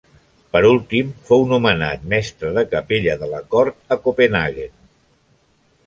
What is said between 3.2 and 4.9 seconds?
de la cort a Copenhaguen.